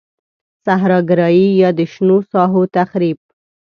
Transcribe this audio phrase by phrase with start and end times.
[0.65, 3.17] صحرا ګرایی یا د شنو ساحو تخریب.